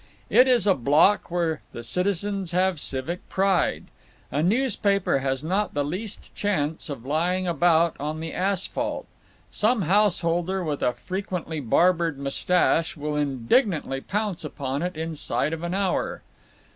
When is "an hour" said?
15.61-16.23